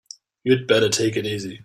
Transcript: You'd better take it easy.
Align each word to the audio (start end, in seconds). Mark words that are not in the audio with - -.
You'd 0.43 0.65
better 0.65 0.89
take 0.89 1.15
it 1.15 1.27
easy. 1.27 1.59